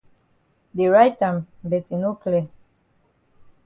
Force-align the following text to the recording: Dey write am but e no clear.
Dey 0.75 0.89
write 0.93 1.21
am 1.29 1.37
but 1.69 1.85
e 1.95 1.95
no 2.03 2.11
clear. 2.21 2.47